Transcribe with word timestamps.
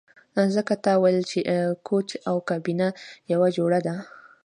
ځکه 0.55 0.73
تا 0.85 0.93
ویل 1.01 1.19
چې 1.31 1.39
کوچ 1.87 2.09
او 2.29 2.35
کابینه 2.49 2.87
یوه 3.33 3.47
جوړه 3.57 3.79
ده 3.87 3.95